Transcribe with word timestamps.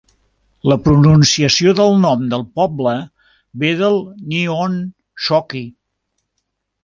La 0.71 0.75
pronunciació 0.85 1.73
del 1.79 1.93
nom 2.05 2.23
del 2.31 2.45
poble 2.59 2.93
ve 3.65 3.71
del 3.81 3.99
Nihon 4.31 4.79
Shoki. 5.27 5.63